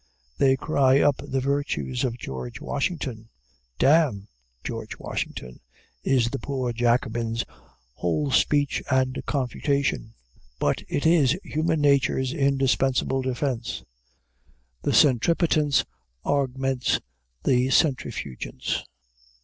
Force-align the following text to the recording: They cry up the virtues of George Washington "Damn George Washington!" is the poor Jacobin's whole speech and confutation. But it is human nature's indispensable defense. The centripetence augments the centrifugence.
They 0.39 0.55
cry 0.55 0.99
up 0.99 1.21
the 1.23 1.39
virtues 1.41 2.03
of 2.03 2.17
George 2.17 2.59
Washington 2.59 3.29
"Damn 3.77 4.29
George 4.63 4.97
Washington!" 4.97 5.59
is 6.01 6.31
the 6.31 6.39
poor 6.39 6.73
Jacobin's 6.73 7.45
whole 7.93 8.31
speech 8.31 8.81
and 8.89 9.21
confutation. 9.27 10.15
But 10.57 10.81
it 10.87 11.05
is 11.05 11.37
human 11.43 11.81
nature's 11.81 12.33
indispensable 12.33 13.21
defense. 13.21 13.83
The 14.81 14.91
centripetence 14.93 15.85
augments 16.25 16.99
the 17.43 17.69
centrifugence. 17.69 18.83